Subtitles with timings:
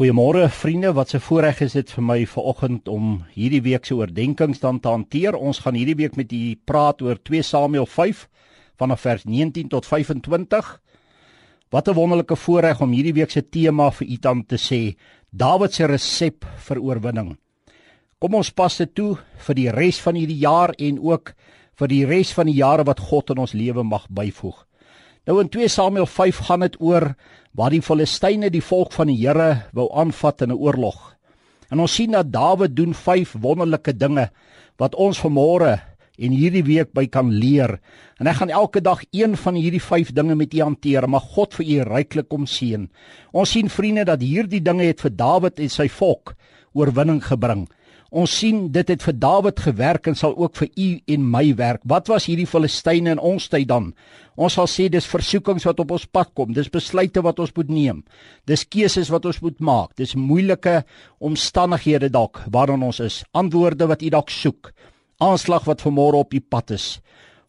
[0.00, 4.60] Goeiemôre vriende, wat 'n voorreg is dit vir my vanoggend om hierdie week se oordeenkings
[4.60, 5.36] dan te hanteer.
[5.36, 8.28] Ons gaan hierdie week met u praat oor 2 Samuel 5
[8.78, 10.80] vanaf vers 19 tot 25.
[11.70, 14.96] Wat 'n wonderlike voorreg om hierdie week se tema vir u dan te sê,
[15.30, 17.36] Dawid se resep vir oorwinning.
[18.18, 21.34] Kom ons pas dit toe vir die res van hierdie jaar en ook
[21.74, 24.66] vir die res van die jare wat God in ons lewe mag byvoeg.
[25.28, 27.12] Nou in 2 Samuel 5 gaan dit oor
[27.52, 31.16] waar die Filistyne die volk van die Here wou aanvat in 'n oorlog.
[31.70, 34.30] En ons sien dat Dawid doen vyf wonderlike dinge
[34.76, 35.80] wat ons vanmôre
[36.18, 37.78] en hierdie week by kan leer.
[38.18, 41.08] En ek gaan elke dag een van hierdie vyf dinge met u hanteer.
[41.08, 42.88] Mag God vir u ryklik kom seën.
[43.32, 46.34] Ons sien vriende dat hierdie dinge het vir Dawid en sy volk
[46.72, 47.68] oorwinning gebring.
[48.10, 51.84] Ons sien dit het vir Dawid gewerk en sal ook vir u en my werk.
[51.86, 53.92] Wat was hierdie Filistyne in ons tyd dan?
[54.34, 56.50] Ons sal sê dis versoekings wat op ons pad kom.
[56.52, 58.02] Dis besluite wat ons moet neem.
[58.50, 59.94] Dis keuses wat ons moet maak.
[59.94, 60.80] Dis moeilike
[61.22, 63.22] omstandighede dalk waarin ons is.
[63.30, 64.72] Antwoorde wat u dalk soek.
[65.22, 66.98] Aanslag wat vanmôre op u pad is.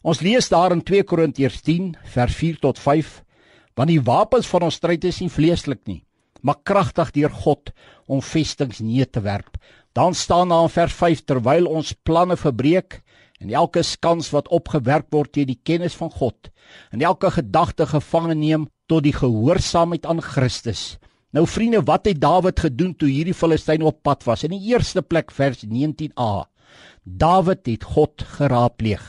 [0.02, 3.22] Ons lees daar in 2 Korintiërs 10 vers 4 tot 5
[3.74, 6.02] want die wapens van ons stryd is nie vleeslik nie,
[6.44, 7.72] maar kragtig deur God
[8.04, 9.56] om vestings neer te werp.
[9.92, 13.02] Dan staan daar in vers 5 terwyl ons planne verbreek
[13.42, 16.48] en elke skans wat opgewerk word teen die kennis van God
[16.90, 20.96] en elke gedagte gevange neem tot die gehoorsaamheid aan Christus.
[21.32, 24.44] Nou vriende, wat het Dawid gedoen toe hierdie Filistyne op pad was?
[24.44, 26.44] In die eerste plek vers 19a.
[27.04, 29.02] Dawid het God geraadpleeg.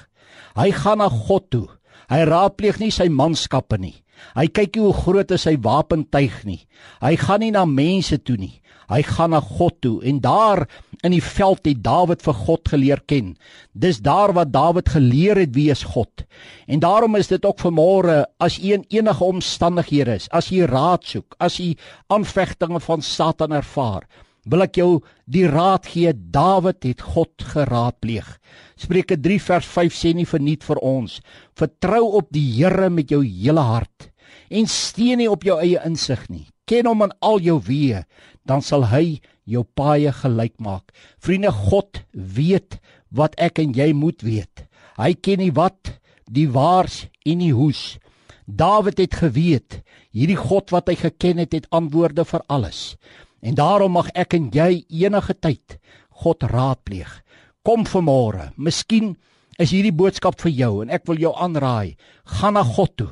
[0.55, 1.67] Hy gaan na God toe.
[2.11, 4.02] Hy raadpleeg nie sy manskappe nie.
[4.33, 6.61] Hy kyk nie hoe groot is sy wapentuig nie.
[7.03, 8.59] Hy gaan nie na mense toe nie.
[8.92, 10.66] Hy gaan na God toe en daar
[11.03, 13.34] in die veld het Dawid vir God geleer ken.
[13.73, 16.25] Dis daar wat Dawid geleer het wie is God.
[16.67, 21.03] En daarom is dit ook vanmôre as u in enige omstandighede is, as u raad
[21.03, 21.73] soek, as u
[22.08, 24.08] aanvegtinge van Satan ervaar,
[24.49, 24.89] wil ek jou
[25.25, 28.27] die raad gee Dawid het God geraadpleeg.
[28.80, 31.22] Spreuke 3 vers 5 sê nie verniet vir ons:
[31.56, 34.09] Vertrou op die Here met jou hele hart
[34.53, 36.45] en steun nie op jou eie insig nie.
[36.69, 38.03] Ken hom in al jou weë,
[38.47, 39.19] dan sal hy
[39.50, 40.94] jou paaie gelyk maak.
[41.19, 42.79] Vriende, God weet
[43.12, 44.66] wat ek en jy moet weet.
[44.97, 45.97] Hy ken die wat,
[46.29, 47.97] die waars en die hoes.
[48.46, 49.81] Dawid het geweet,
[50.13, 52.94] hierdie God wat hy geken het, het antwoorde vir alles.
[53.43, 55.77] En daarom mag ek en jy enige tyd
[56.23, 57.11] God raadpleeg.
[57.63, 58.51] Kom vanmôre.
[58.55, 59.17] Miskien
[59.59, 61.95] is hierdie boodskap vir jou en ek wil jou aanraai,
[62.39, 63.11] gaan na God toe.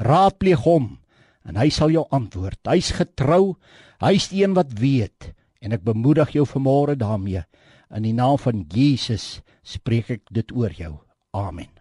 [0.00, 0.94] Raadpleeg hom
[1.44, 2.60] en hy sal jou antwoord.
[2.68, 3.56] Hy's getrou.
[4.00, 7.44] Hy's die een wat weet en ek bemoedig jou vanmôre daarmee.
[7.92, 10.96] In die naam van Jesus spreek ek dit oor jou.
[11.36, 11.79] Amen.